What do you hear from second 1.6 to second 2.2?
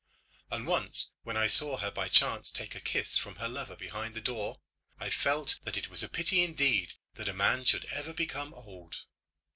her by